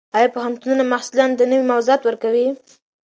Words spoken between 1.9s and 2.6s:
ورکوي؟